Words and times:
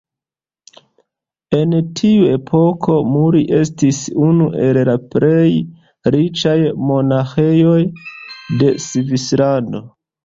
En 1.57 1.75
tiu 1.99 2.23
epoko 2.37 2.95
Muri 3.17 3.43
estis 3.57 3.99
unu 4.29 4.47
el 4.69 4.79
la 4.89 4.95
plej 5.17 5.53
riĉaj 6.17 6.57
monaĥejoj 6.89 7.79
de 8.65 8.73
Svislando. 8.89 9.87